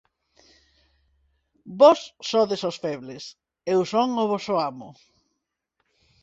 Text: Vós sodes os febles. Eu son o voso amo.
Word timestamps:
Vós 1.79 2.01
sodes 2.29 2.61
os 2.69 2.77
febles. 2.83 3.23
Eu 3.73 3.79
son 3.91 4.09
o 4.23 4.25
voso 4.31 4.53
amo. 4.69 4.89